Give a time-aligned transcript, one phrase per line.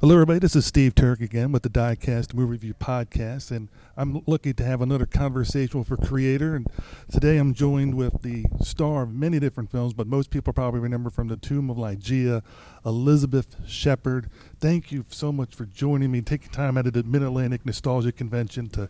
[0.00, 0.38] Hello, everybody.
[0.38, 3.68] This is Steve Turk again with the Diecast Movie Review Podcast, and
[3.98, 6.56] I'm lucky to have another conversation with a creator.
[6.56, 6.66] And
[7.12, 11.10] today I'm joined with the star of many different films, but most people probably remember
[11.10, 12.42] from The Tomb of Ligeia,
[12.86, 14.30] Elizabeth Shepard.
[14.58, 18.10] Thank you so much for joining me, taking time out of the Mid Atlantic Nostalgia
[18.10, 18.88] Convention to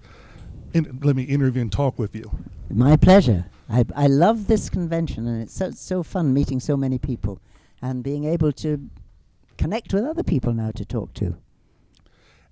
[0.72, 2.30] in, let me interview and talk with you.
[2.70, 3.46] My pleasure.
[3.68, 7.40] I, I love this convention, and it's so, so fun meeting so many people
[7.82, 8.88] and being able to
[9.60, 11.36] connect with other people now to talk to.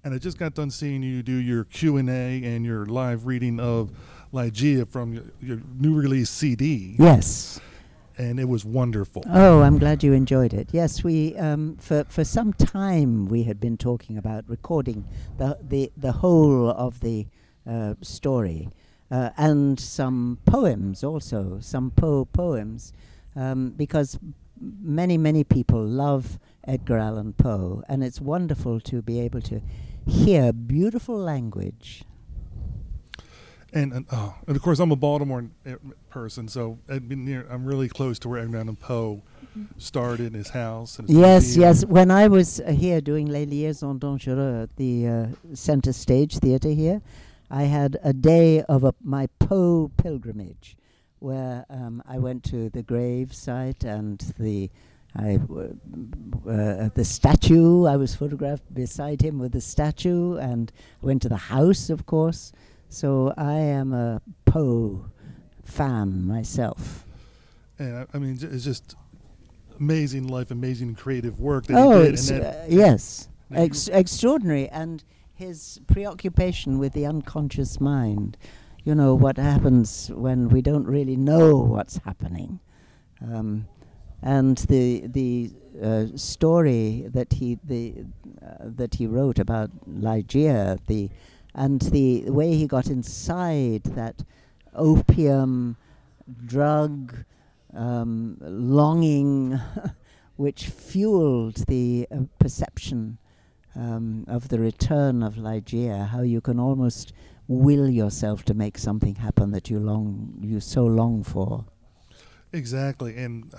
[0.04, 3.26] And I just got done seeing you do your Q and A and your live
[3.26, 3.90] reading of
[4.32, 6.96] Ligeia from your, your new release CD.
[6.98, 7.60] Yes.
[8.18, 9.22] And it was wonderful.
[9.30, 10.68] Oh, I'm glad you enjoyed it.
[10.72, 15.04] Yes, we um, for for some time we had been talking about recording
[15.38, 17.26] the the the whole of the
[17.66, 18.70] uh, story
[19.10, 22.92] uh, and some poems also, some po poems,
[23.36, 24.18] um, because
[24.60, 29.60] many many people love Edgar Allan Poe, and it's wonderful to be able to
[30.06, 32.04] hear beautiful language.
[33.72, 35.50] And, and, oh, and of course, I'm a Baltimore
[36.08, 39.22] person, so near, I'm really close to where Edgar Allan Poe
[39.76, 40.98] started in his house.
[41.06, 41.84] yes, yes.
[41.84, 46.70] When I was uh, here doing Les Liaisons Dangereuses at the uh, Center Stage Theatre
[46.70, 47.02] here,
[47.50, 50.76] I had a day of a, my Poe pilgrimage,
[51.20, 54.70] where um, I went to the grave site and the
[55.16, 61.28] I, uh, the statue, I was photographed beside him with the statue and went to
[61.28, 62.52] the house, of course.
[62.88, 65.06] So I am a Poe
[65.64, 67.04] fan myself.
[67.78, 68.96] And I, I mean, it's just
[69.80, 72.42] amazing life, amazing creative work that oh, he did.
[72.42, 74.68] Uh, yes, Ex- extraordinary.
[74.68, 75.02] And
[75.34, 78.36] his preoccupation with the unconscious mind.
[78.88, 82.58] You know, what happens when we don't really know what's happening.
[83.20, 83.68] Um,
[84.22, 85.50] and the the
[85.82, 88.06] uh, story that he the
[88.42, 91.10] uh, that he wrote about Ligeia, the
[91.54, 94.24] and the way he got inside that
[94.74, 95.76] opium
[96.46, 97.26] drug
[97.74, 99.60] um, longing,
[100.36, 103.18] which fueled the uh, perception
[103.76, 107.12] um, of the return of Ligeia, how you can almost
[107.48, 111.64] will yourself to make something happen that you long you so long for.
[112.52, 113.52] Exactly, and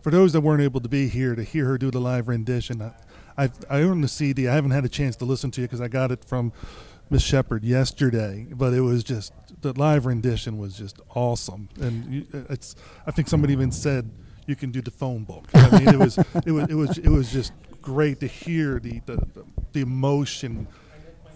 [0.00, 2.80] for those that weren't able to be here to hear her do the live rendition,
[2.80, 2.92] I,
[3.36, 4.48] I, I own the CD.
[4.48, 6.52] I haven't had a chance to listen to it because I got it from
[7.10, 12.52] Miss Shepard yesterday, but it was just the live rendition was just awesome, and uh,
[12.52, 12.76] it's.
[13.06, 14.10] I think somebody even said
[14.46, 15.46] you can do the phone book.
[15.54, 19.00] I mean, it was it was it was it was just great to hear the
[19.06, 20.68] the, the emotion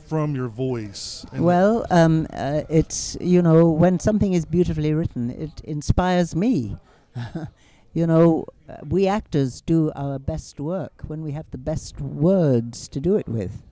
[0.06, 1.27] from your voice.
[1.33, 6.77] well, um, uh, it's you know when something is beautifully written, it inspires me.
[7.93, 12.89] you know, uh, we actors do our best work when we have the best words
[12.89, 13.62] to do it with.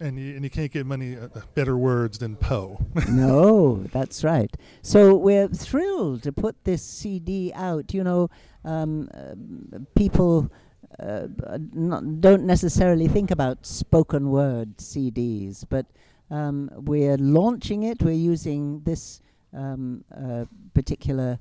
[0.00, 2.80] And you, and you can't get many uh, better words than Poe.
[3.10, 4.56] no, that's right.
[4.80, 7.92] So we're thrilled to put this CD out.
[7.92, 8.30] You know,
[8.64, 10.50] um, uh, people
[10.98, 11.28] uh,
[11.72, 15.86] not, don't necessarily think about spoken word CDs, but
[16.30, 18.02] um, we're launching it.
[18.02, 19.20] We're using this
[19.52, 20.44] um, uh,
[20.74, 21.38] particular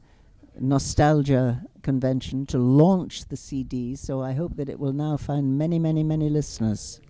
[0.59, 3.95] nostalgia convention to launch the CD.
[3.95, 7.01] So I hope that it will now find many, many, many listeners.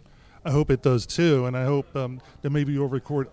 [0.46, 3.28] I hope it does too, and I hope um, that maybe you'll record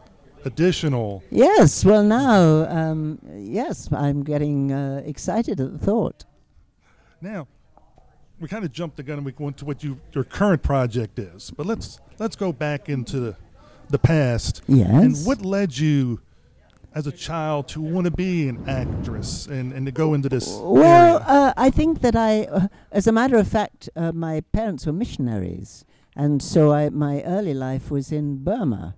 [0.44, 1.22] additional.
[1.30, 6.24] Yes, well now, um, yes, I'm getting uh, excited at the thought.
[7.20, 7.46] Now,
[8.40, 11.18] we kind of jumped the gun and we went to what you your current project
[11.18, 11.50] is.
[11.50, 13.36] But let's let's go back into the,
[13.88, 14.62] the past.
[14.66, 14.90] Yes.
[14.90, 16.20] And what led you
[16.94, 20.48] as a child to want to be an actress and, and to go into this?
[20.60, 24.86] Well, uh, I think that I, uh, as a matter of fact, uh, my parents
[24.86, 25.84] were missionaries,
[26.14, 28.96] and so I, my early life was in Burma.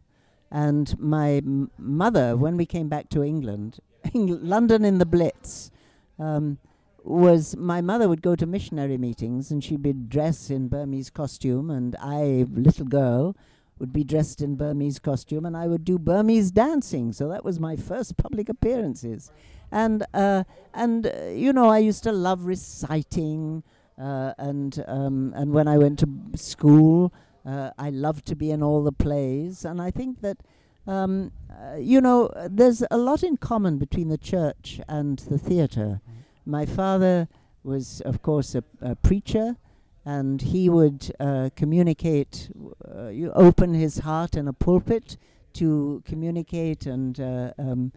[0.51, 3.81] And my m- mother, when we came back to England,
[4.15, 5.71] London in the Blitz,
[6.19, 6.59] um,
[7.07, 11.71] was my mother would go to missionary meetings and she'd be dressed in Burmese costume,
[11.71, 13.37] and I, little girl,
[13.79, 17.13] would be dressed in Burmese costume, and I would do Burmese dancing.
[17.13, 19.31] So that was my first public appearances,
[19.71, 20.45] and uh,
[20.75, 23.63] and uh, you know I used to love reciting,
[23.99, 27.13] uh, and um, and when I went to school,
[27.45, 30.39] uh, I loved to be in all the plays, and I think that.
[30.89, 36.01] Um, uh, you know, there's a lot in common between the church and the theatre.
[36.01, 36.16] Mm-hmm
[36.47, 37.29] my father
[37.63, 39.57] was, of course, a, a preacher,
[40.05, 42.49] and he would uh, communicate,
[42.97, 45.17] uh, you open his heart in a pulpit
[45.55, 47.93] to communicate and uh, um,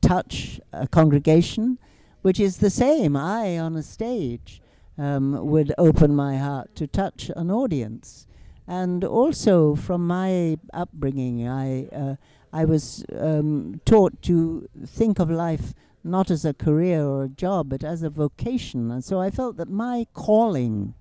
[0.00, 1.78] touch a congregation,
[2.22, 3.16] which is the same.
[3.16, 4.62] I, on a stage,
[4.96, 8.26] um, would open my heart to touch an audience.
[8.66, 12.16] And also from my upbringing, I uh,
[12.52, 17.68] I was um, taught to think of life not as a career or a job,
[17.68, 18.90] but as a vocation.
[18.90, 20.94] And so I felt that my calling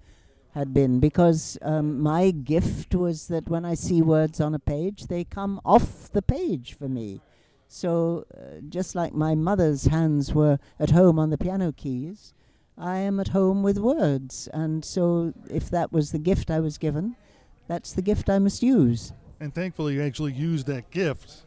[0.53, 5.07] had been because um, my gift was that when I see words on a page,
[5.07, 7.21] they come off the page for me.
[7.67, 12.33] So uh, just like my mother's hands were at home on the piano keys,
[12.77, 14.49] I am at home with words.
[14.51, 17.15] And so if that was the gift I was given,
[17.67, 19.13] that's the gift I must use.
[19.39, 21.43] And thankfully, you actually use that gift.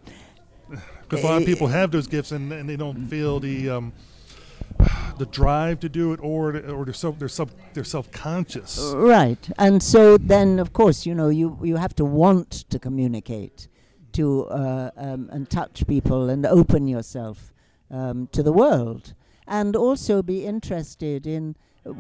[1.03, 3.93] Because a lot of people have those gifts and, and they don't feel the um,
[5.19, 8.93] the drive to do it, or or they're so they're sub they're self conscious.
[8.95, 13.69] Right, and so then of course you know you you have to want to communicate,
[14.13, 17.53] to uh, um, and touch people and open yourself
[17.91, 19.15] um, to the world,
[19.47, 21.57] and also be interested in,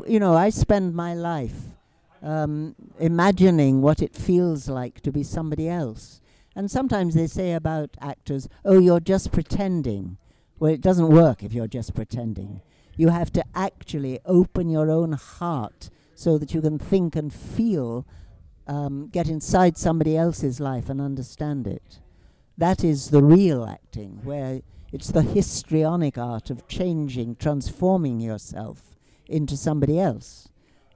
[0.06, 1.74] you know, I spend my life
[2.22, 6.20] um, imagining what it feels like to be somebody else.
[6.54, 10.19] And sometimes they say about actors, oh, you're just pretending.
[10.58, 12.60] Well, it doesn't work if you're just pretending.
[12.96, 18.06] You have to actually open your own heart so that you can think and feel,
[18.66, 22.00] um, get inside somebody else's life and understand it.
[22.58, 24.60] That is the real acting, where
[24.93, 30.48] it's the histrionic art of changing, transforming yourself into somebody else.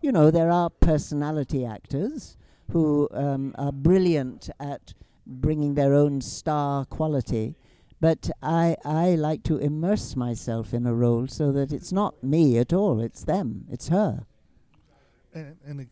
[0.02, 2.36] You know, there are personality actors
[2.70, 4.92] who um, are brilliant at
[5.26, 7.56] bringing their own star quality.
[8.00, 12.58] But I, I like to immerse myself in a role so that it's not me
[12.58, 14.24] at all, it's them, it's her.
[15.34, 15.88] And, and it,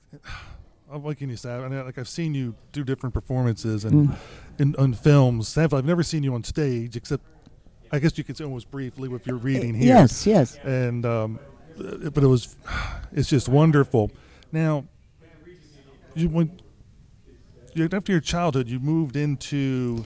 [0.93, 1.51] uh, what can you say?
[1.55, 4.17] I mean, like I've seen you do different performances and Mm.
[4.59, 5.57] in, on films.
[5.57, 7.23] I've, I've never seen you on stage, except
[7.91, 9.95] I guess you could say almost briefly with your reading Uh, here.
[9.95, 10.59] Yes, yes.
[10.63, 11.39] and um,
[11.77, 12.55] but it was
[13.13, 14.11] it's just wonderful.
[14.53, 14.85] Now,
[16.15, 16.61] you went
[17.75, 20.05] you, after your childhood, you moved into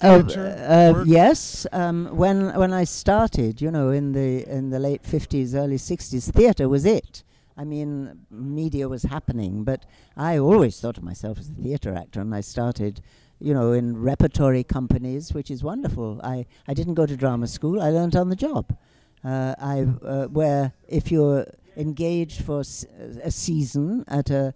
[0.00, 4.78] Uh, theater uh, yes, um, when when I started, you know, in the in the
[4.78, 7.22] late fifties, early sixties, theatre was it.
[7.56, 12.20] I mean, media was happening, but I always thought of myself as a theatre actor,
[12.20, 13.00] and I started,
[13.38, 16.20] you know, in repertory companies, which is wonderful.
[16.24, 18.76] I I didn't go to drama school; I learned on the job.
[19.24, 21.46] Uh, I uh, where if you're
[21.76, 22.84] engaged for s-
[23.22, 24.52] a season at a,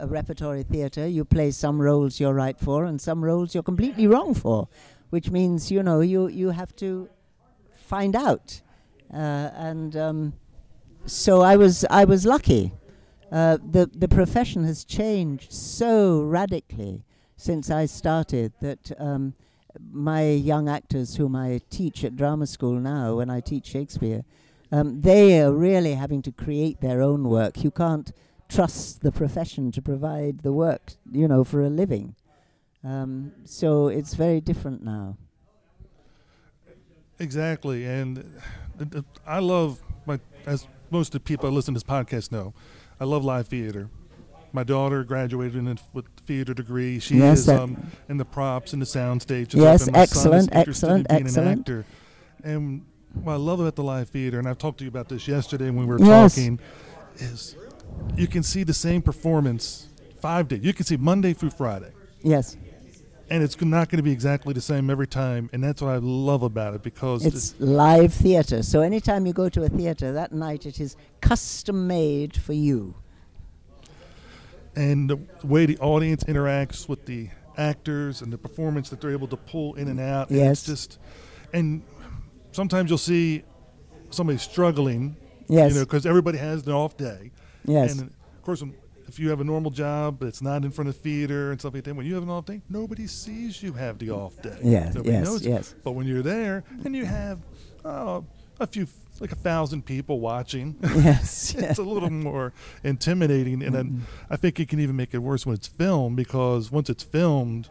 [0.00, 4.06] a repertory theatre, you play some roles you're right for and some roles you're completely
[4.06, 4.68] wrong for,
[5.10, 7.08] which means you know you you have to
[7.76, 8.60] find out.
[9.12, 10.32] Uh, and um,
[11.06, 12.72] so I was I was lucky.
[13.30, 17.04] Uh, the the profession has changed so radically
[17.36, 19.34] since I started that um,
[19.92, 24.24] my young actors, whom I teach at drama school now, when I teach Shakespeare,
[24.72, 27.64] um, they are really having to create their own work.
[27.64, 28.12] You can't
[28.50, 32.14] trust the profession to provide the work, you know, for a living.
[32.84, 35.16] Um, so it's very different now.
[37.18, 38.24] exactly, and
[38.78, 42.54] th- I love my as most of the people that listen to this podcast know,
[42.98, 43.88] I love live theater.
[44.52, 46.98] My daughter graduated in a f- with theater degree.
[46.98, 49.54] She Yes, is um, in the props and the sound stage.
[49.54, 51.68] Yes, and my son is excellent, excellent, excellent.
[51.68, 51.84] An.
[52.42, 52.86] And
[53.22, 55.66] what I love about the live theater, and I've talked to you about this yesterday
[55.66, 56.34] when we were Yes.
[56.34, 56.58] talking,
[57.18, 57.54] is
[58.16, 59.88] you can see the same performance
[60.20, 60.60] five days.
[60.62, 62.56] You can see Monday through Friday, Yes,
[63.30, 65.48] and it's not going to be exactly the same every time.
[65.52, 68.62] And that's what I love about it because it's live theatre.
[68.62, 72.94] So anytime you go to a theatre that night, it is custom made for you.
[74.76, 79.26] and the way the audience interacts with the actors and the performance that they're able
[79.28, 80.30] to pull in and out.
[80.30, 80.58] and Yes.
[80.58, 80.98] It's just,
[81.52, 81.82] and
[82.52, 83.42] sometimes you'll see
[84.10, 85.16] somebody struggling.
[85.48, 85.72] Yes.
[85.72, 87.32] You know, because everybody has an off day.
[87.64, 87.98] Yes.
[87.98, 88.74] And of course, um,
[89.06, 91.74] if you have a normal job, but it's not in front of theater and stuff
[91.74, 94.56] like that, when you have an off day, nobody sees you have the off day.
[94.62, 95.46] Yes, Nobody yes, knows.
[95.46, 95.74] yes.
[95.82, 97.40] But when you're there and you have
[97.84, 98.24] oh,
[98.60, 98.86] a few,
[99.18, 101.54] like a thousand people watching, yes.
[101.58, 102.52] it's a little more
[102.84, 104.32] intimidating, and then mm-hmm.
[104.32, 107.68] I think it can even make it worse when it's filmed because once it's filmed,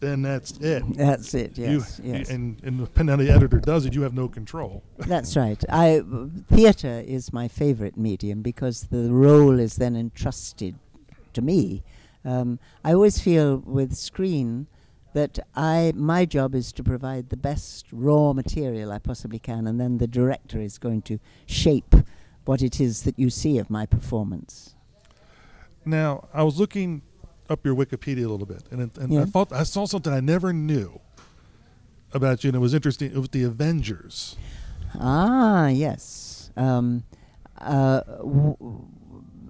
[0.00, 0.82] then that's it.
[0.94, 1.56] That's it.
[1.56, 2.00] Yes.
[2.02, 2.30] you, yes.
[2.30, 4.82] and and depending on the editor does it, you have no control.
[4.98, 5.62] That's right.
[5.68, 6.02] I
[6.50, 10.74] theatre is my favourite medium because the role is then entrusted
[11.32, 11.82] to me.
[12.24, 14.66] Um, I always feel with screen
[15.14, 19.80] that I my job is to provide the best raw material I possibly can, and
[19.80, 21.94] then the director is going to shape
[22.44, 24.74] what it is that you see of my performance.
[25.84, 27.02] Now, I was looking
[27.50, 29.24] up your Wikipedia a little bit, and, it, and I Yeah.
[29.26, 31.00] thought I saw something I never knew
[32.12, 33.10] about you, and it was interesting.
[33.10, 34.36] It was the Avengers.
[34.98, 36.50] Ah, yes.
[36.56, 37.04] Um,
[37.58, 38.56] uh, w-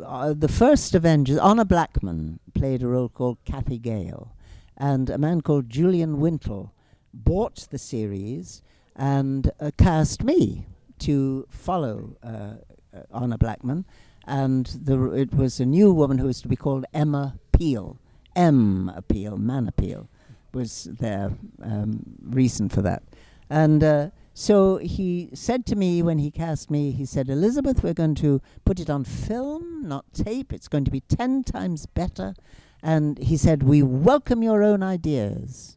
[0.04, 4.32] uh, the first Avengers, Honor Blackman played a role called Cathy Gale.
[4.76, 6.72] And a man called Julian Wintle
[7.14, 8.60] bought the series
[8.94, 10.66] and uh, cast me
[10.98, 13.84] to follow uh, uh, Honor Blackman.
[14.26, 17.98] And r- it was a new woman who was to be called Emma Peel.
[18.34, 20.08] M Appeal, Man Appeal
[20.52, 21.32] was their
[21.62, 23.02] um, reason for that.
[23.48, 27.94] And uh, so he said to me when he cast me, he said, Elizabeth, we're
[27.94, 30.52] going to put it on film, not tape.
[30.52, 32.34] It's going to be 10 times better.
[32.82, 35.76] And he said, We welcome your own ideas.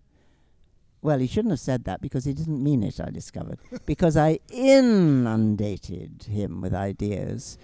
[1.02, 3.60] Well, he shouldn't have said that because he didn't mean it, I discovered.
[3.86, 7.58] because I inundated him with ideas.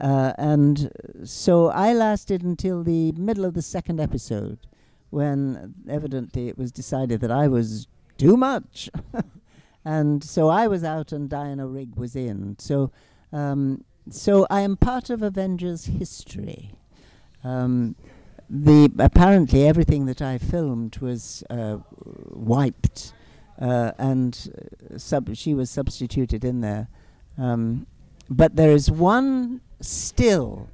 [0.00, 0.90] Uh, and
[1.24, 4.58] so I lasted until the middle of the second episode
[5.10, 8.88] when evidently it was decided that I was too much.
[9.84, 12.56] and so I was out and Diana Rigg was in.
[12.58, 12.92] So,
[13.32, 16.72] um, so I am part of Avengers history.
[17.44, 17.96] Um,
[18.48, 21.78] the apparently everything that I filmed was uh,
[22.30, 23.12] wiped,
[23.60, 24.52] uh, and
[24.92, 26.88] uh, sub- she was substituted in there.
[27.38, 27.86] Um,
[28.28, 30.68] but there is one still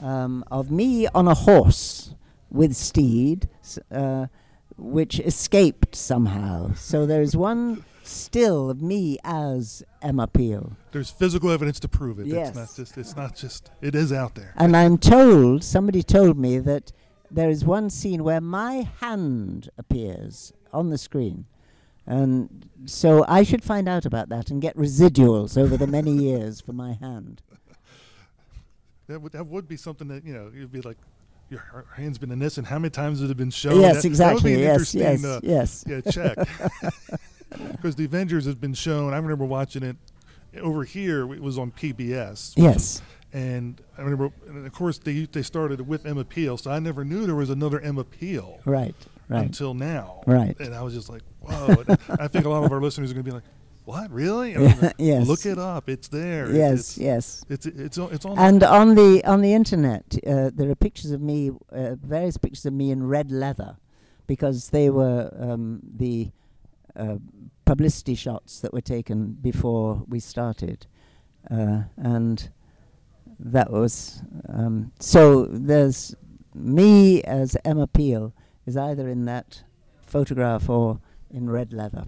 [0.00, 2.14] um, of me on a horse
[2.50, 3.48] with Steed,
[3.90, 4.26] uh,
[4.76, 6.74] which escaped somehow.
[6.74, 10.76] So there is one still of me as Emma Peel.
[10.90, 12.26] There's physical evidence to prove it.
[12.26, 12.48] Yes.
[12.48, 12.98] It's not just.
[12.98, 13.70] It's not just.
[13.80, 14.52] It is out there.
[14.56, 16.92] And I'm told, somebody told me that
[17.30, 21.46] there is one scene where my hand appears on the screen.
[22.06, 26.60] And so I should find out about that and get residuals over the many years
[26.60, 27.40] for my hand.
[29.08, 30.96] That would that would be something that you know you'd be like,
[31.50, 33.80] your hand's been in this, and how many times has it been shown?
[33.80, 34.54] yes, That- exactly.
[34.62, 35.84] That would yes, yes, uh, yes.
[35.86, 36.38] yeah, check.
[37.72, 39.12] Because the Avengers has been shown.
[39.12, 39.96] I remember watching it
[40.62, 41.30] over here.
[41.34, 42.54] It was on PBS.
[42.56, 43.02] Yes.
[43.34, 47.04] And I remember, and of course, they they started with Emma Peel, so I never
[47.04, 48.94] knew there was another Emma Peel Right,
[49.28, 49.44] right.
[49.44, 50.22] until now.
[50.26, 50.58] Right.
[50.60, 51.84] And I was just like, whoa.
[52.18, 53.44] I think a lot of our listeners are going to be like,
[53.92, 54.52] what, really?
[54.98, 55.26] Yes.
[55.26, 55.88] Look it up.
[55.88, 56.50] It's there.
[56.50, 57.44] yes, It's, yes.
[57.48, 58.38] It's it's it's on.
[58.38, 62.64] And on the on the internet, uh, there are pictures of me, uh, various pictures
[62.64, 63.76] of me in red leather,
[64.26, 66.30] because they were um, the
[66.96, 67.16] uh,
[67.66, 70.86] publicity shots that were taken before we started,
[71.50, 72.50] uh, and
[73.38, 75.46] that was um, so.
[75.50, 76.14] There's
[76.54, 78.32] me as Emma Peel
[78.64, 79.64] is either in that
[80.06, 82.04] photograph or in red leather.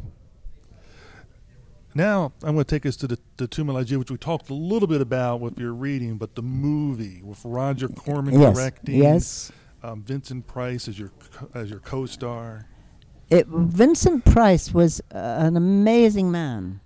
[1.95, 4.51] Now I'm going to take us to the the Tomb of Ligeia, which we talked
[4.51, 8.97] a little bit about with your reading, but the movie with Roger Corman yes, directing,
[8.97, 9.53] yes.
[9.83, 12.67] um, Vincent Price as your co- as your co-star.
[13.31, 16.81] it, Vincent Price was uh, an amazing man.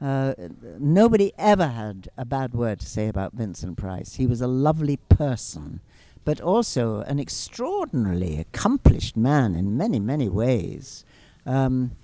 [0.00, 0.32] Uh,
[0.78, 4.14] nobody ever had a bad word to say about Vincent Price.
[4.14, 5.80] He was a lovely person,
[6.24, 11.04] but also an extraordinarily accomplished man in many, many ways,
[11.44, 11.96] um,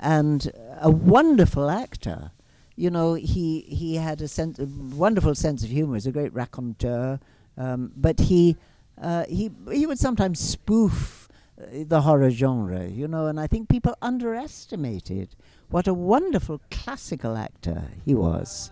[0.00, 2.32] and a wonderful actor.
[2.76, 4.66] You know, he he had a, sense, a
[4.96, 5.92] wonderful sense of humor.
[5.92, 7.20] He was a great raconteur,
[7.58, 8.56] um, but he
[9.00, 11.28] uh, he he would sometimes spoof
[11.60, 15.36] uh, the horror genre, you know, and I think people underestimated
[15.68, 18.70] what a wonderful classical actor he was.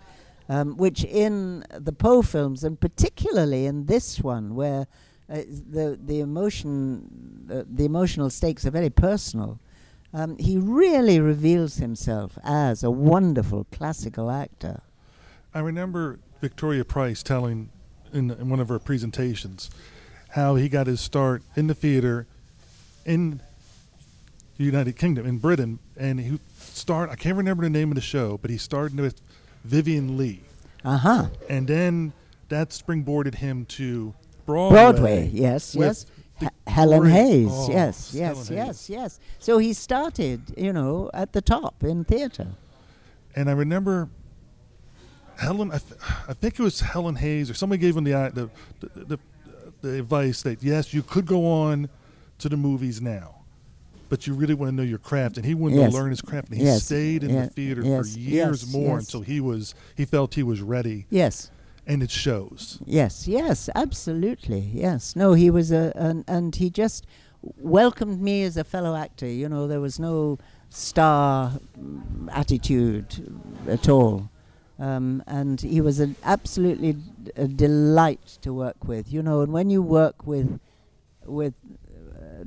[0.51, 4.87] Um, which in the Poe films, and particularly in this one, where
[5.29, 9.59] uh, the the emotion, uh, the emotional stakes are very personal,
[10.13, 14.81] um, he really reveals himself as a wonderful classical actor.
[15.53, 17.69] I remember Victoria Price telling
[18.13, 19.69] in, in one of her presentations
[20.29, 22.27] how he got his start in the theater
[23.05, 23.39] in
[24.57, 27.09] the United Kingdom, in Britain, and he start.
[27.09, 29.21] I can't remember the name of the show, but he started with
[29.63, 30.41] Vivien Leigh,
[30.83, 31.25] Uh huh.
[31.49, 32.13] and then
[32.49, 34.13] that springboarded him to
[34.45, 34.75] Broadway.
[34.75, 36.05] Broadway, yes, yes.
[36.41, 38.89] H- Helen great- Hayes, oh, yes, yes, Helen yes, Hayes.
[38.89, 39.19] yes.
[39.39, 42.47] So he started, you know, at the top in theatre.
[43.35, 44.09] And I remember
[45.37, 45.71] Helen.
[45.71, 48.49] I, th- I think it was Helen Hayes or somebody gave him the the,
[48.81, 49.19] the the
[49.81, 51.89] the advice that yes, you could go on
[52.39, 53.35] to the movies now,
[54.09, 55.37] but you really want to know your craft.
[55.37, 55.91] And he wanted Yes.
[55.93, 56.83] to learn his craft, and he Yes.
[56.83, 61.05] stayed in the theater for years more until he was he felt he was ready,
[61.09, 61.49] Yes,
[61.89, 62.79] and it shows.
[62.85, 64.59] yes, yes, absolutely.
[64.73, 65.15] Yes.
[65.15, 67.05] No, he was a, an, and he just
[67.57, 69.27] welcomed me as a fellow actor.
[69.27, 70.37] You know, there was no
[70.69, 71.59] star
[72.31, 74.29] attitude at all.
[74.77, 79.11] Um, and he was an absolutely d- a delight to work with.
[79.11, 80.59] You know, and when you work with
[81.25, 81.53] with
[82.15, 82.45] uh,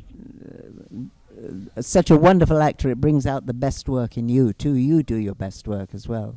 [1.78, 4.74] uh, such a wonderful actor, it brings out the best work in you too.
[4.74, 6.36] You do your best work as well.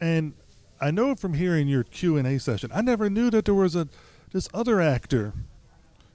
[0.00, 0.34] And
[0.80, 3.74] I know from hearing your Q and A session, I never knew that there was
[3.74, 3.88] a
[4.32, 5.32] this other actor,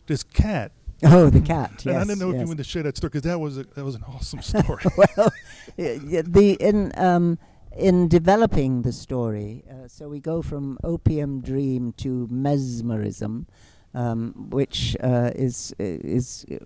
[0.08, 0.72] this cat
[1.06, 1.72] Oh, the cat.
[1.86, 2.42] and yes, I didn't know if yes.
[2.42, 4.84] you wanted to share that story because that was a, that was an awesome story.
[4.98, 5.32] well,
[5.78, 7.38] the in um,
[7.76, 13.48] in developing the story, uh, so we go from opium dream to mesmerism,
[13.94, 16.58] um, which uh, is is uh,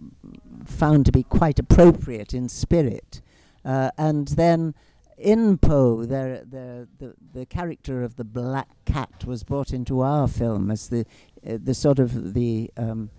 [0.65, 3.21] found to be quite appropriate in spirit,
[3.65, 4.75] uh, and then.
[5.17, 6.87] In Poe, there, the
[7.33, 11.05] the character of the black cat was brought into our film as the
[11.47, 13.09] uh, the sort of the um,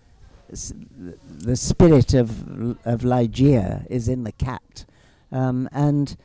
[0.53, 0.73] s-
[1.29, 2.31] the spirit of
[2.87, 4.85] of Ligeia is in the cat,
[5.33, 6.17] um, and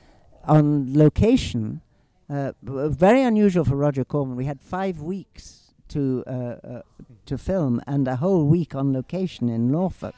[0.46, 1.82] on location,
[2.30, 4.36] uh, w- very unusual for Roger Corman.
[4.36, 6.82] We had five weeks to uh, uh,
[7.25, 10.15] to film and a whole week on location in Norfolk,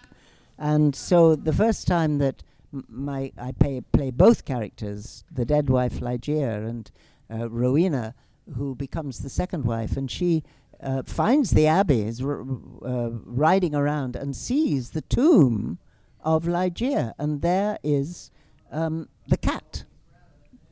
[0.58, 2.44] and so the first time that
[2.88, 6.92] my I pay, play both characters, the dead wife Ligeia and
[7.32, 8.14] uh, Rowena,
[8.58, 10.44] who becomes the second wife, and she
[10.82, 12.46] uh, finds the abbey, is r-
[12.86, 15.80] uh, riding around and sees the tomb
[16.22, 18.32] of Ligeia, and there is
[18.72, 19.86] um, the cat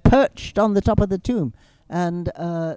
[0.04, 1.54] perched on the top of the tomb,
[1.90, 2.76] and uh,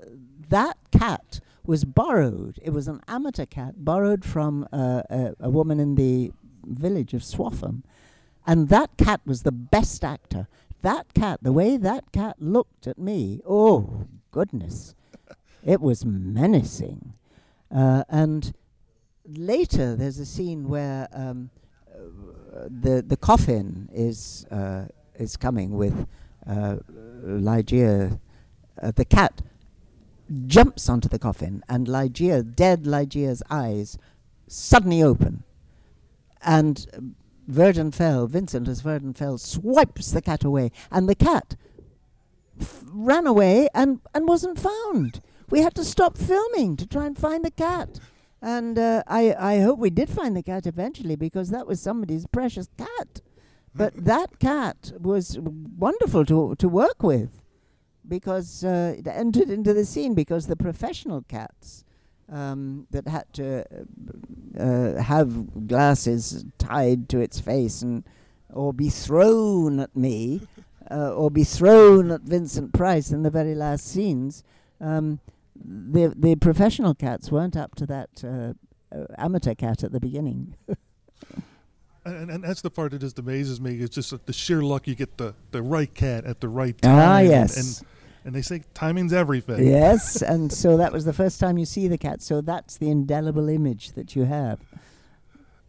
[0.48, 2.58] that cat was borrowed.
[2.62, 6.32] It was an amateur cat borrowed from uh, a, a woman in the
[6.64, 7.82] village of Swaffham,
[8.46, 10.48] and that cat was the best actor.
[10.82, 14.94] That cat, the way that cat looked at me, oh goodness,
[15.64, 17.14] it was menacing.
[17.74, 18.54] Uh, and
[19.26, 21.50] later, there's a scene where um,
[21.92, 24.84] uh, the the coffin is uh,
[25.18, 26.06] is coming with
[26.46, 26.76] uh,
[27.24, 28.20] Ligeia.
[28.80, 29.42] Uh, the cat
[30.46, 33.98] jumps onto the coffin, and Ligeia, dead Ligeia's eyes,
[34.46, 35.42] suddenly open,
[36.42, 37.16] and
[37.48, 41.56] uh, Verden Fell, Vincent as Verden Fell, swipes the cat away, and the cat
[42.60, 45.20] f- ran away and, and wasn't found.
[45.48, 48.00] We had to stop filming to try and find the cat.
[48.42, 52.26] And uh, I, I hope we did find the cat eventually because that was somebody's
[52.26, 53.22] precious cat.
[53.74, 57.42] But that cat was wonderful to, to work with
[58.06, 61.84] because uh, it entered into the scene because the professional cats
[62.30, 63.64] um, that had to
[64.58, 68.04] uh, uh, have glasses tied to its face and
[68.52, 70.40] or be thrown at me
[70.90, 74.42] uh, or be thrown at Vincent Price in the very last scenes.
[74.80, 75.20] Um,
[75.54, 78.52] the the professional cats weren't up to that uh,
[78.94, 80.56] uh, amateur cat at the beginning.
[82.04, 83.76] and, and that's the part that just amazes me.
[83.76, 86.98] It's just the sheer luck you get the, the right cat at the right time.
[86.98, 87.56] ah, yes.
[87.56, 87.95] And, and
[88.34, 89.66] they say timing's everything.
[89.66, 92.22] yes, and so that was the first time you see the cat.
[92.22, 94.60] So that's the indelible image that you have.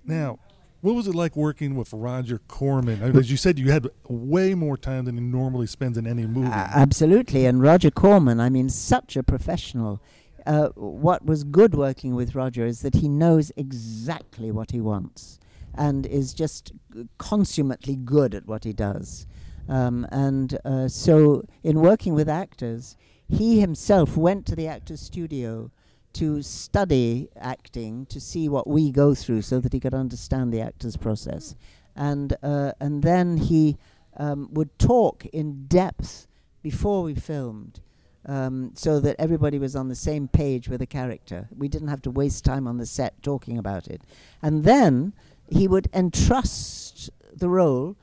[0.06, 0.40] Now,
[0.82, 3.02] what was it like working with Roger Corman?
[3.04, 6.08] I mean, As you said, you had way more time than he normally spends in
[6.08, 6.48] any movie.
[6.48, 10.02] A- absolutely, and Roger Corman, I mean, such a professional.
[10.46, 15.40] Uh, what was good working with Roger is that he knows exactly what he wants
[15.76, 16.72] and is just
[17.18, 19.28] consummately good at what he does.
[19.70, 22.96] Um, and uh, so, in working with actors,
[23.28, 25.72] he himself went to the actor's studio
[26.14, 30.62] to study acting to see what we go through so that he could understand the
[30.62, 31.56] actor's process.
[31.96, 33.78] And, uh, and then he
[34.16, 36.28] um, would talk in depth
[36.64, 37.82] before we filmed
[38.26, 41.48] um, so that everybody was on the same page with the character.
[41.56, 44.02] We didn't have to waste time on the set talking about it.
[44.42, 45.14] And then
[45.50, 47.96] he would entrust the role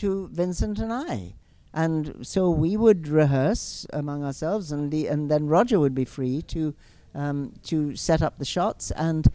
[0.00, 1.34] to Vincent and I.
[1.72, 6.42] And so we would rehearse among ourselves, and, the, and then Roger would be free
[6.42, 6.74] to,
[7.14, 8.90] um, to set up the shots.
[8.92, 9.28] And,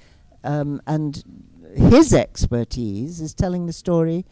[0.43, 1.23] um, and
[1.75, 4.25] his expertise is telling the story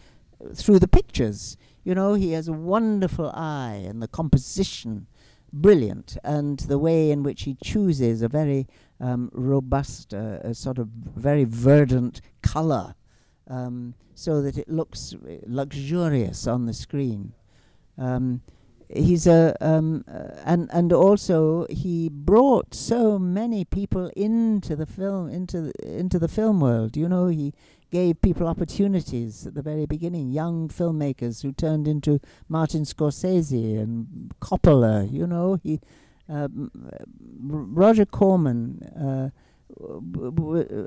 [0.53, 1.55] through the pictures.
[1.83, 5.07] You know, he has a wonderful eye, and the composition
[5.53, 8.67] brilliant, and the way in which he chooses a very
[8.99, 12.95] um, robust, uh, a sort of very verdant color,
[13.47, 17.33] um, so that it looks luxurious on the screen.
[17.97, 18.41] Um,
[18.89, 25.29] he's a um, uh, and and also he brought so many people into the film
[25.29, 26.95] into the, into the film world.
[26.95, 27.53] You know, he
[27.91, 34.31] gave people opportunities at the very beginning, young filmmakers who turned into Martin Scorsese and
[34.41, 35.11] Coppola.
[35.11, 35.79] You know, he
[36.29, 36.71] um,
[37.39, 38.81] Roger Corman.
[38.83, 39.29] Uh,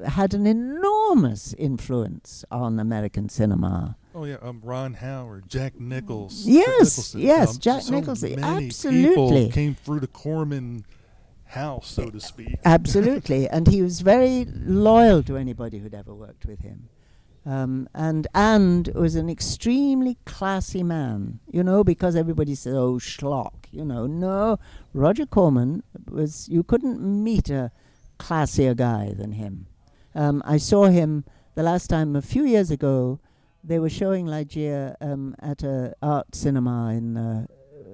[0.07, 3.97] had an enormous influence on American cinema.
[4.15, 6.47] Oh yeah, um, Ron Howard, Jack Nichols.
[6.47, 9.45] Yes, Nicholson, yes, um, Jack so Nicholson, absolutely.
[9.45, 10.85] people came through the Corman
[11.45, 12.59] house, so to speak.
[12.65, 16.89] Absolutely, and he was very loyal to anybody who'd ever worked with him,
[17.45, 21.41] um, and and was an extremely classy man.
[21.51, 24.07] You know, because everybody said, "Oh, schlock," you know.
[24.07, 24.59] No,
[24.95, 26.49] Roger Corman was.
[26.49, 27.71] You couldn't meet a
[28.19, 29.67] classier guy than him.
[30.15, 31.25] Um, I saw him
[31.55, 33.21] the last time a few years ago,
[33.65, 37.47] they were showing Ligeia um, at an art cinema in uh,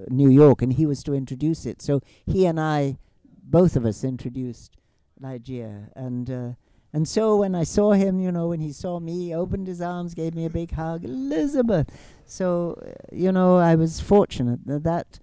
[0.08, 1.80] New York, and he was to introduce it.
[1.80, 2.98] So he and I,
[3.42, 4.76] both of us, introduced
[5.20, 6.50] Ligeia, and uh,
[6.92, 9.80] and so when I saw him, you know, when he saw me, he opened his
[9.80, 11.88] arms, gave me a big hug, Elizabeth.
[12.26, 15.20] So uh, you know, I was fortunate that that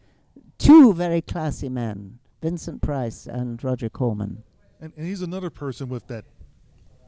[0.57, 4.43] two very classy men, Vincent Price and Roger Corman.
[4.81, 6.25] And, and he's another person with that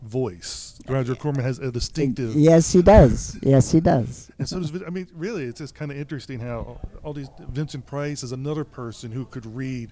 [0.01, 0.79] voice.
[0.87, 2.35] Roger Corman has a distinctive.
[2.35, 3.37] Yes, he does.
[3.41, 4.31] Yes, he does.
[4.39, 4.71] And so does.
[4.85, 8.63] I mean, really, it's just kind of interesting how all these Vincent Price is another
[8.63, 9.91] person who could read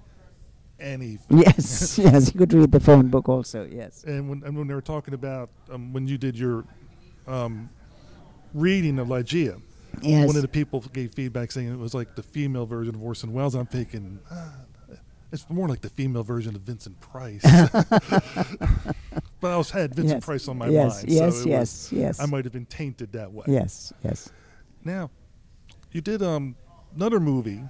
[0.80, 1.20] any.
[1.30, 3.65] yes, yes, he could read the phone book also.
[3.72, 4.04] Yes.
[4.04, 6.65] And when and when they were talking about um, when you did your
[7.28, 7.70] um,
[8.54, 9.62] reading of Ligeia,
[10.02, 10.28] Yes.
[10.28, 13.34] one of the people gave feedback saying it was like the female version of Orson
[13.34, 13.56] Welles.
[13.56, 14.20] I'm thinking.
[14.32, 14.54] Ah,
[15.32, 17.42] it's more like the female version of Vincent Price.
[19.42, 20.26] but I was had Vincent Yes.
[20.26, 21.10] Price on my yes, mind.
[21.10, 22.20] yes, so it was- yes, yes.
[22.20, 23.46] I might have been tainted that way.
[23.48, 24.30] yes, yes.
[24.84, 25.10] Now,
[25.92, 26.56] you did um
[26.96, 27.63] another movie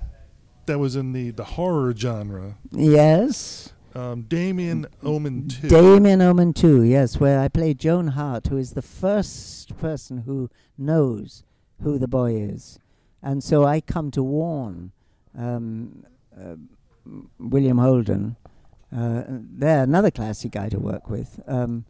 [0.65, 2.57] that was in the the horror genre.
[2.71, 3.73] Yes.
[3.95, 5.67] Um, Damien Omen Two.
[5.67, 10.51] Damien Omen 2, yes, where I play Joan Hart, who is the first person who
[10.77, 11.43] knows
[11.81, 12.77] who the boy is.
[13.23, 14.91] And so I come to warn
[15.35, 16.03] um,
[16.39, 16.53] uh,
[17.39, 18.35] William Holden.
[18.95, 21.39] Uh, there, another classy guy to work with.
[21.47, 21.85] Um,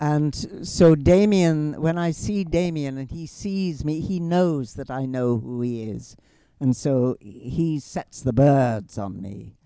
[0.00, 5.06] and so Damien, when I see Damien and he sees me, he knows that I
[5.06, 6.16] know who he is.
[6.60, 9.56] And so he sets the birds on me.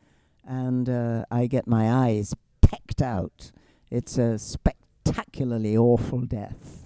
[0.45, 3.53] And uh, I get my eyes pecked out.
[3.91, 6.82] It's a spectacularly awful death.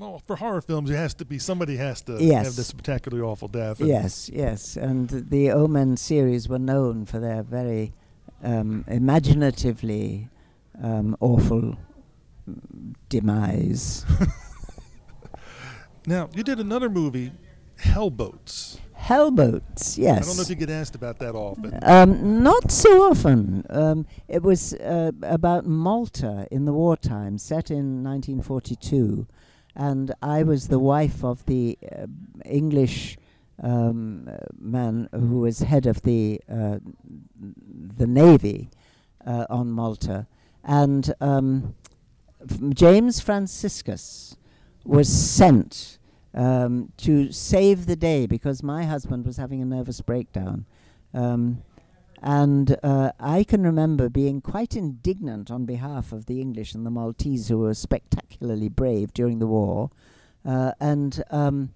[0.00, 2.46] Well, for horror films, it has to be somebody has to Yes.
[2.46, 3.80] have this spectacularly awful death.
[3.82, 4.74] Yes, yes.
[4.78, 7.92] And the Omen series were known for their very
[8.42, 10.30] um, imaginatively
[10.82, 11.76] um, awful
[13.10, 14.06] demise.
[16.06, 17.30] Now, you did another movie,
[17.78, 18.78] Hellboats.
[18.98, 20.24] Hellboats, yes.
[20.24, 21.78] I don't know if you get asked about that often.
[21.82, 23.66] Um, not so often.
[23.68, 29.26] Um, it was uh, about Malta in the wartime, set in 1942,
[29.74, 32.06] and I was the wife of the uh,
[32.44, 33.16] English
[33.62, 34.28] um,
[34.58, 36.78] man who was head of the uh,
[37.96, 38.70] the navy
[39.26, 40.26] uh, on Malta,
[40.64, 41.74] and um,
[42.72, 44.36] James Franciscus
[44.84, 45.98] was sent
[46.34, 50.64] um, to save the day because my husband was having a nervous breakdown.
[51.12, 51.62] Um,
[52.22, 56.90] and uh, I can remember being quite indignant on behalf of the English and the
[56.90, 59.90] Maltese, who were spectacularly brave during the war.
[60.44, 61.70] Uh, and um,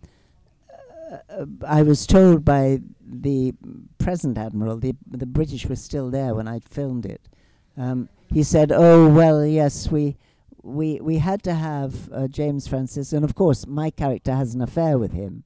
[1.30, 3.54] uh, I was told by the
[3.98, 7.22] present admiral, the the British were still there when I filmed it.
[7.76, 10.16] Um, he said, "Oh well, yes, we."
[10.66, 14.62] We we had to have uh, James Francis, and of course my character has an
[14.62, 15.44] affair with him.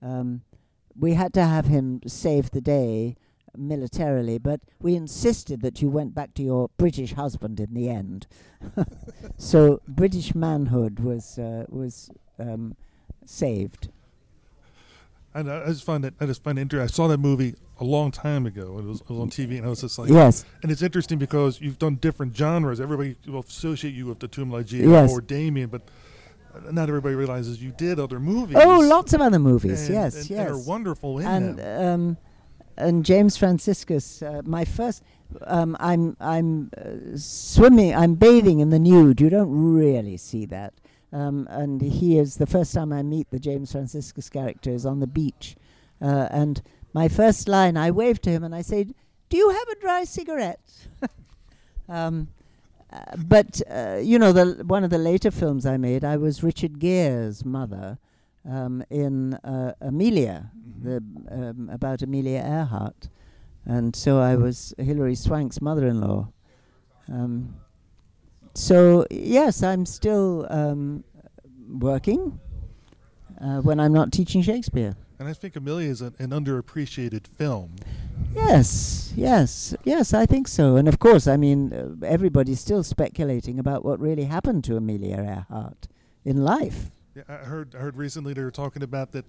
[0.00, 0.40] Um,
[0.98, 3.16] we had to have him save the day
[3.56, 8.26] militarily, but we insisted that you went back to your British husband in the end.
[9.36, 12.76] so British manhood was uh, was um,
[13.24, 13.88] saved.
[15.34, 16.84] And I, I just find that I just find it interesting.
[16.84, 18.78] I saw that movie a long time ago.
[18.78, 21.18] It was, it was on TV, and I was just like, yes, And it's interesting
[21.18, 22.80] because you've done different genres.
[22.80, 25.10] Everybody will associate you with the Tomb Ligeia Yes.
[25.10, 25.82] or Damien, but
[26.70, 28.56] not everybody realizes you did other movies.
[28.60, 29.86] oh, lots of other movies.
[29.86, 30.38] And- yes, and, yes.
[30.38, 32.16] And are wonderful and um,
[32.76, 35.02] and James Franciscus, uh, my first.
[35.42, 37.94] Um, I'm I'm uh, swimming.
[37.94, 39.20] I'm bathing in the nude.
[39.20, 40.74] You don't really see that.
[41.12, 45.00] Um, and he is the first time I meet the James Franciscus character is on
[45.00, 45.56] the beach,
[46.02, 48.88] uh, and my first line I wave to him and I say,
[49.28, 50.88] "Do you have a dry cigarette?"
[51.88, 52.28] um,
[52.92, 56.42] uh, but uh, you know, the one of the later films I made, I was
[56.42, 57.98] Richard Gere's mother
[58.48, 60.50] um, in uh, Amelia,
[60.82, 60.96] the
[61.30, 63.08] um, about Amelia Earhart,
[63.64, 66.28] and so I was Hilary Swank's mother-in-law.
[67.08, 67.56] Um,
[68.54, 71.04] so yes, I'm still um,
[71.68, 72.38] working
[73.40, 74.96] uh, when I'm not teaching Shakespeare.
[75.18, 77.76] And I think Amelia is an, an underappreciated film.
[78.34, 80.76] Yes, yes, yes, I think so.
[80.76, 85.16] And of course, I mean, uh, everybody's still speculating about what really happened to Amelia
[85.16, 85.88] Earhart
[86.24, 86.90] in life.
[87.14, 89.24] Yeah, I heard I heard recently they were talking about that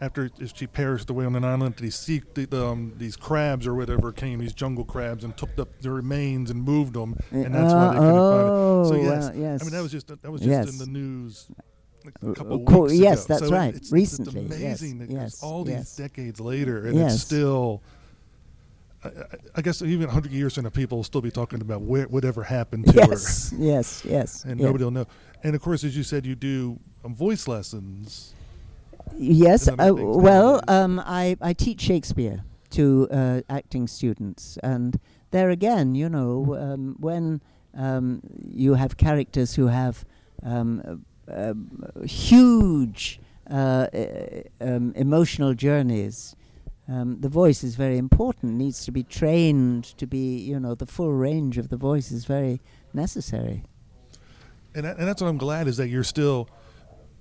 [0.00, 3.74] after she perished away on an island, these sea, the, the, um, these crabs or
[3.74, 7.72] whatever came, these jungle crabs, and took the, the remains and moved them, and that's
[7.72, 9.04] why they couldn't oh, find it.
[9.06, 9.60] So yes, well, yes.
[9.60, 10.70] I mean that was just that was just Yes.
[10.72, 11.48] in the news
[12.04, 13.34] like Uh, a couple uh, of co- weeks yes, ago.
[13.34, 13.74] that's So right.
[13.74, 15.78] It's, Recently, it's yes, amazing that yes, it's all yes.
[15.78, 17.14] these decades later, and Yes.
[17.14, 17.82] it's still.
[19.04, 19.10] I,
[19.54, 22.42] I guess even 100 years from now, people will still be talking about where, whatever
[22.42, 23.56] happened to yes, her.
[23.56, 24.44] yes, yes.
[24.44, 24.66] And yeah.
[24.66, 25.06] nobody will know.
[25.44, 28.34] And of course, as you said, you do um, voice lessons.
[29.16, 29.68] Yes.
[29.68, 36.08] Uh, well, um, I, I teach Shakespeare to uh, acting students, and there again, you
[36.08, 37.40] know, um, when
[37.74, 38.20] um,
[38.52, 40.04] you have characters who have
[40.42, 41.54] um, uh,
[42.04, 43.86] huge uh,
[44.60, 46.34] um, emotional journeys.
[46.90, 48.54] Um, the voice is very important.
[48.54, 52.24] Needs to be trained to be, you know, the full range of the voice is
[52.24, 52.62] very
[52.94, 53.62] necessary.
[54.74, 56.48] And, and that's what I'm glad is that you're still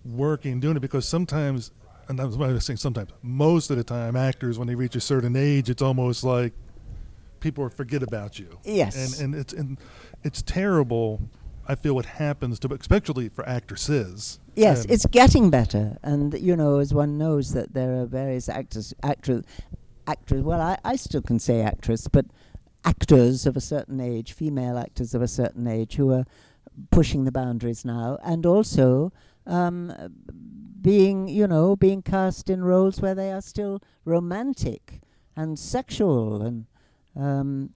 [0.08, 1.72] working, doing it because sometimes,
[2.08, 4.96] and that's what I'm not saying sometimes, most of the time, actors, when they reach
[4.96, 6.54] a certain age, it's almost like
[7.40, 8.58] people forget about you.
[8.64, 9.20] Yes.
[9.20, 9.78] And, and it's and
[10.24, 11.22] it's terrible.
[11.68, 14.40] I feel what happens to, especially for actresses.
[14.56, 18.48] Yes, And- it's getting better, and you know, as one knows that there are various
[18.50, 19.44] actors, actors,
[20.08, 20.44] actors.
[20.44, 22.26] Well, I, I still can say actress, but
[22.86, 26.26] actors of a certain age, female actors of a certain age, who are
[26.90, 29.12] pushing the boundaries now, and also
[29.48, 29.94] um,
[30.82, 35.02] being, you know, being cast in roles where they are still romantic
[35.36, 36.66] and sexual, and
[37.16, 37.72] um,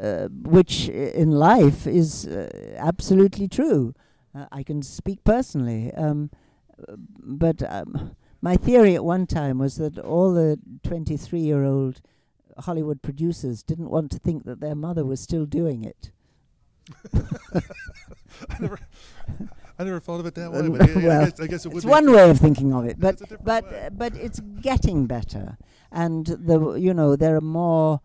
[0.00, 3.94] uh, which in life is uh, absolutely true.
[4.34, 6.30] Uh, I can speak personally, um,
[7.18, 12.00] but um, my theory at one time was that all the 23 year old
[12.58, 16.10] Hollywood producers didn't want to think that their mother was still doing it.
[17.14, 18.78] I never,
[19.78, 20.58] I never thought of it that way.
[20.60, 22.72] Um, But well, I, guess, I guess it would It's be one way of thinking
[22.74, 25.56] of it, but It's but uh, but it's getting better,
[25.92, 28.00] and the you know there are more.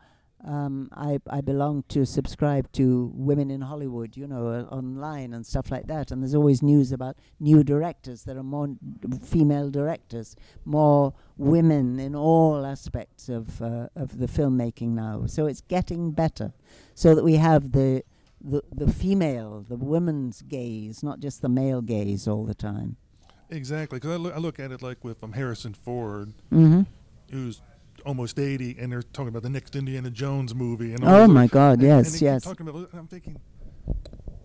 [0.46, 5.46] Um, I I belong to subscribe to Women in Hollywood, you know, uh, online and
[5.46, 6.12] stuff like that.
[6.12, 8.26] And there's always news about new directors.
[8.26, 14.28] There are more n- female directors, more women in all aspects of uh, of the
[14.28, 15.28] filmmaking now.
[15.28, 16.52] So it's getting better,
[16.94, 18.04] so that we have the
[18.44, 22.98] the the female, the women's gaze, not just the male gaze all the time.
[23.50, 26.82] Exactly, because I, look I look at it like with um, Harrison Ford, Mm-hmm.
[27.32, 27.62] who's
[28.06, 30.94] almost 80, and they're talking about the next Indiana Jones movie.
[30.94, 31.74] And Oh my God!
[31.80, 32.44] and- yes, and yes.
[32.44, 33.40] Talking about, I'm thinking,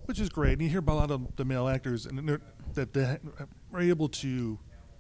[0.05, 0.53] which is great.
[0.55, 2.41] And you hear about a lot of the male actors, and they're,
[2.75, 3.19] that they
[3.73, 4.59] are able to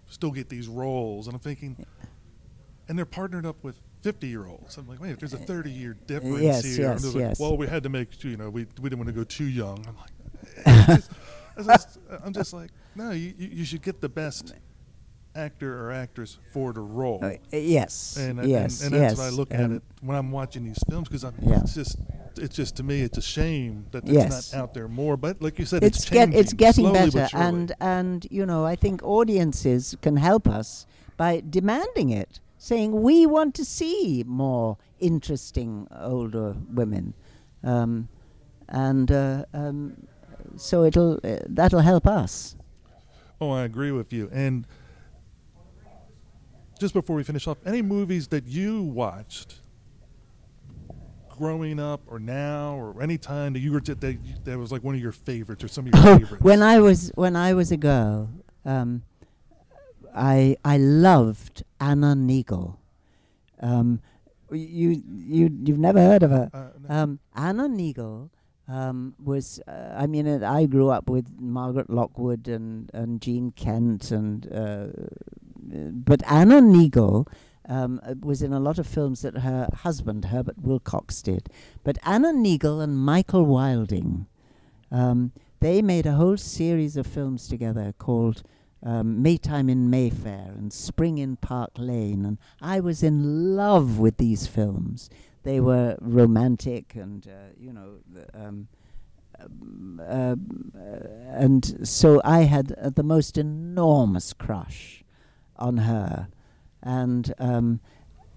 [0.08, 1.26] still get these roles.
[1.28, 1.84] And I'm thinking,
[2.88, 4.76] and they're partnered up with 50 year olds.
[4.76, 6.90] I'm like, wait, there's a 30 year difference yes, here.
[6.92, 7.40] Yes, like, yes.
[7.40, 9.84] well, we had to make, you know, we, we didn't want to go too young.
[9.86, 11.10] I'm like, just-
[11.66, 14.54] just- I'm just like, no, you, you should get the best
[15.34, 17.20] actor or actress for the role.
[17.22, 19.18] Uh, yes, And, yes, and, and that's yes.
[19.18, 21.60] what I look at it when I'm watching these films because Yeah.
[21.60, 21.96] it's just
[22.36, 24.52] it's just to me it's a shame that it's Yes.
[24.52, 25.16] not out there more.
[25.16, 28.64] But like you said, It's it's get changing it's getting better, and and you know
[28.64, 34.76] I think audiences can help us by demanding it, saying we want to see more
[35.00, 37.14] interesting older women,
[37.64, 38.08] um,
[38.68, 40.06] and uh, um,
[40.56, 42.56] so it'll uh, that'll help us.
[43.40, 44.28] oh, I agree with you.
[44.32, 44.66] And
[46.80, 49.56] just before we finish off, any movies that you watched
[51.30, 54.00] growing up or now or any time that you were that
[54.44, 56.42] that was like one of your favorites or some of your Oh, favorites?
[56.42, 58.28] when I was when I was a girl,
[58.64, 59.02] um,
[60.14, 62.76] I I loved Anna Neagle.
[63.60, 64.00] Um,
[64.50, 66.50] you you you've never heard of her?
[66.52, 66.94] uh, no.
[66.94, 68.30] Um, Anna Neagle
[68.68, 73.50] um, was, uh, I mean, uh, I grew up with Margaret Lockwood and, and Jean
[73.52, 74.88] Kent, and uh,
[75.92, 77.26] but Anna Neagle
[77.68, 81.48] um, uh, was in a lot of films that her husband, Herbert Wilcox, did.
[81.82, 84.26] But Anna Neagle and Michael Wilding,
[84.90, 88.42] um, they made a whole series of films together called
[88.82, 94.16] um, Maytime in Mayfair and Spring in Park Lane, and I was in love with
[94.16, 95.10] these films.
[95.42, 97.98] They were romantic, and uh, you know,
[98.34, 98.68] um,
[100.00, 100.36] uh,
[101.32, 105.04] and so I had uh, the most enormous crush
[105.56, 106.28] on her,
[106.82, 107.80] and um,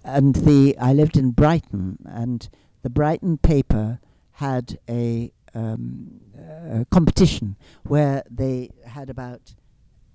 [0.04, 2.48] and the I lived in Brighton, and
[2.82, 4.00] the Brighton paper
[4.32, 9.54] had a, um, a competition where they had about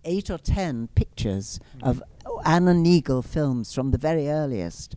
[0.07, 2.01] eight or ten pictures of
[2.45, 4.95] Anna Neagle films from the very earliest,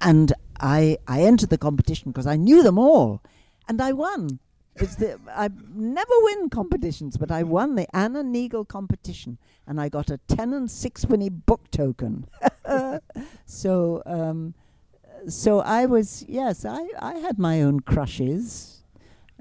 [0.00, 3.22] and I I entered the competition because I knew them all,
[3.68, 4.38] and I won.
[4.76, 10.10] The I never win competitions, but I won the Anna Neagle competition, and I got
[10.10, 12.26] a ten and sixpenny book token.
[13.46, 14.54] so um,
[15.28, 18.84] so I was yes, I I had my own crushes,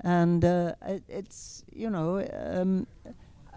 [0.03, 2.25] and uh, it, it's you know.
[2.34, 2.88] Um,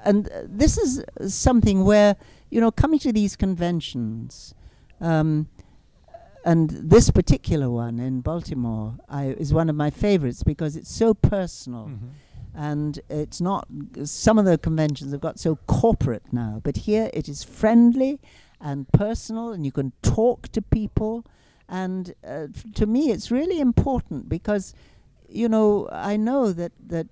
[0.04, 2.16] and this is something where
[2.50, 4.54] you know coming to these conventions
[5.00, 5.48] um,
[6.44, 11.14] and this particular one in Baltimore I, is one of my favorites because it's so
[11.14, 11.86] personal.
[11.86, 12.10] Mhm.
[12.54, 13.66] and it's not
[14.04, 18.20] some of the conventions have got so corporate now but here it is friendly
[18.60, 21.24] and personal and you can talk to people
[21.68, 24.74] and uh, f- to me it's really important because
[25.42, 27.06] you know i know that that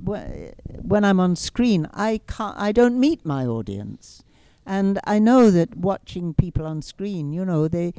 [0.00, 4.22] when i'm on screen i can't i don't meet my audience
[4.66, 7.92] and i know that watching people on screen you know they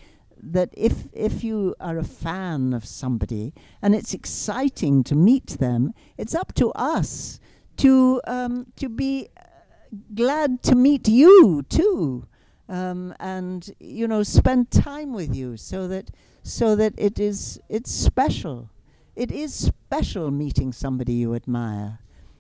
[0.44, 5.94] that if if you are a fan of somebody and it's exciting to meet them,
[6.18, 7.40] it's up to us
[7.78, 9.44] to um, to be uh,
[10.14, 12.28] glad to meet you too,
[12.68, 16.12] um, and you know spend time with you so that
[16.44, 18.70] so that it is it's special.
[19.16, 22.00] It is special meeting somebody you admire,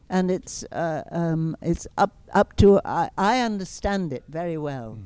[0.09, 4.97] and it's uh, um, it's up up to I, I understand it very well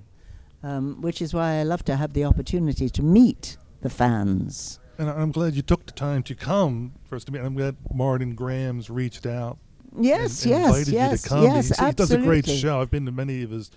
[0.64, 0.70] Mm.
[0.70, 4.80] um, which is why I love to have the opportunity to meet the fans.
[4.98, 7.40] And I'm glad you took the time to come first to me.
[7.40, 9.58] I'm glad Martin Grams reached out
[10.00, 11.44] Yes, and, and yes, invited yes, you to come.
[11.44, 12.82] yes, he, he does a great show.
[12.82, 13.70] I've been to many of his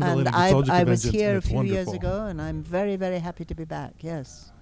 [0.00, 3.54] And I, I was here a few years ago, and I'm very, very happy to
[3.54, 3.92] be back.
[4.00, 4.52] Yes.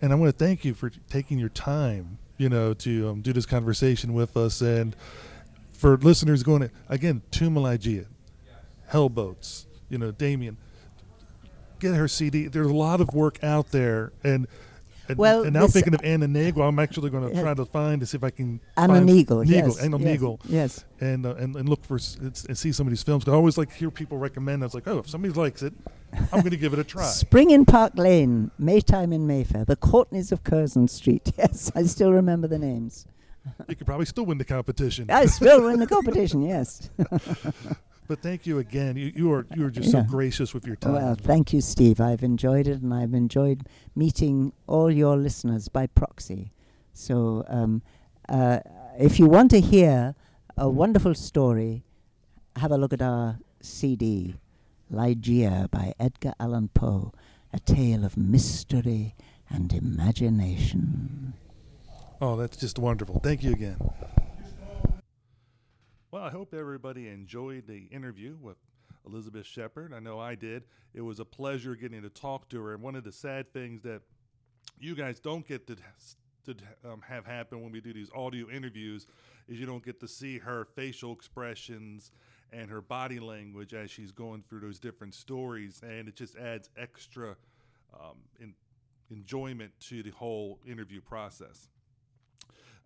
[0.00, 3.32] And I want to thank you for taking your time, you know, to um, do
[3.32, 4.60] this conversation with us.
[4.60, 4.94] And
[5.72, 8.06] for listeners going, to, again, Tomb of Ligeia,
[8.90, 10.56] Hellboats, you know, Damien,
[11.80, 12.46] get her CD.
[12.46, 14.12] There's a lot of work out there.
[14.22, 14.46] And
[15.08, 18.00] and, Well, and now thinking of Anna Neagle, I'm actually going to try to find
[18.00, 19.78] to see if I can Anna Neagle, Neagle, yes.
[19.78, 20.84] Anna yes, Neagle, Yes.
[21.00, 23.26] and, uh, and and look for s- and see some of these films.
[23.26, 24.62] I always like hear people recommend.
[24.62, 25.72] I was like, oh, if somebody likes it,
[26.32, 27.04] I'm going to give it a try.
[27.04, 31.32] Spring in Park Lane, Maytime in Mayfair, the Courtneys of Curzon Street.
[31.38, 33.06] Yes, I still remember the names.
[33.68, 35.06] you could probably still win the competition.
[35.10, 36.90] I still win the competition, yes.
[38.08, 38.96] But thank you again.
[38.96, 40.94] You, you are you are just so gracious with your time.
[40.94, 42.00] Well, thank you, Steve.
[42.00, 46.50] I've enjoyed it, and I've enjoyed meeting all your listeners by proxy.
[46.94, 47.82] So, um,
[48.26, 48.60] uh,
[48.98, 50.14] if you want to hear
[50.56, 51.84] a wonderful story,
[52.56, 54.36] have a look at our CD,
[54.90, 57.12] Ligeia by Edgar Allan Poe,
[57.52, 59.14] a tale of mystery
[59.50, 61.34] and imagination.
[62.22, 63.20] Oh, that's just wonderful.
[63.22, 63.76] Thank you again.
[66.10, 68.56] Well, I hope everybody enjoyed the interview with
[69.04, 69.92] Elizabeth Shepherd.
[69.92, 70.62] I know I did.
[70.94, 72.72] It was a pleasure getting to talk to her.
[72.72, 74.00] And one of the sad things that
[74.80, 75.76] you guys don't get to,
[76.46, 76.54] to
[76.90, 79.06] um, have happen when we do these audio interviews
[79.48, 82.10] is you don't get to see her facial expressions
[82.54, 85.82] and her body language as she's going through those different stories.
[85.86, 87.36] And it just adds extra
[87.92, 88.54] um, in,
[89.10, 91.68] enjoyment to the whole interview process.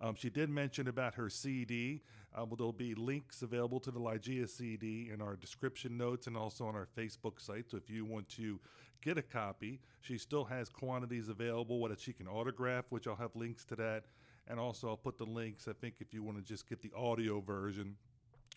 [0.01, 2.03] Um, she did mention about her CD.
[2.35, 6.37] Uh, well, there'll be links available to the Ligeia CD in our description notes and
[6.37, 7.71] also on our Facebook site.
[7.71, 8.59] So if you want to
[9.03, 13.35] get a copy, she still has quantities available what she can autograph, which I'll have
[13.35, 14.05] links to that.
[14.49, 15.69] And also, I'll put the links.
[15.69, 17.97] I think if you want to just get the audio version,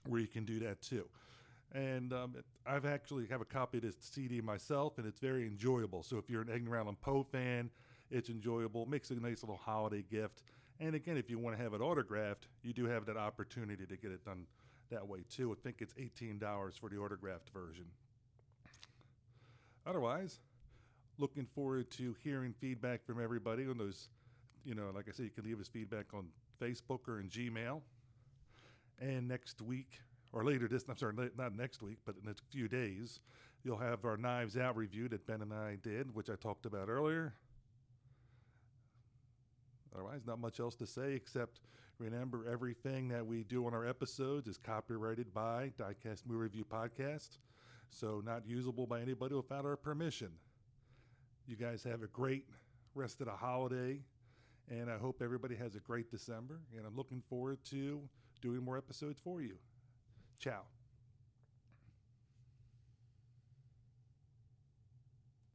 [0.07, 1.05] where you can do that too.
[1.73, 2.35] And um,
[2.65, 6.03] I've actually have a copy of this CD myself, and it's very enjoyable.
[6.03, 7.69] So if you're an Edgar Allan Poe fan,
[8.09, 8.85] it's enjoyable.
[8.85, 10.43] Makes a nice little holiday gift.
[10.79, 13.95] And again, if you want to have it autographed, you do have that opportunity to
[13.95, 14.45] get it done
[14.91, 15.51] that way too.
[15.51, 17.85] I think it's eighteen dollars for the autographed version.
[19.88, 20.39] Otherwise,
[21.17, 24.09] looking forward to hearing feedback from everybody on those.
[24.63, 26.27] You know, like I said, you can leave us feedback on
[26.61, 27.81] Facebook or in Gmail.
[28.99, 29.99] And next week,
[30.33, 33.19] or later this, I'm sorry, not next week, but in a few days,
[33.63, 36.89] you'll have our Knives Out review that Ben and I did, which I talked about
[36.89, 37.33] earlier.
[39.95, 41.62] Otherwise, not much else to say except
[41.99, 47.38] remember everything that we do on our episodes is copyrighted by Diecast Movie Review Podcast,
[47.89, 50.31] so not usable by anybody without our permission.
[51.47, 52.45] You guys have a great
[52.93, 53.99] rest of the holiday,
[54.69, 56.60] and I hope everybody has a great December.
[56.75, 58.01] And I'm looking forward to
[58.41, 59.55] doing more episodes for you.
[60.39, 60.63] Ciao.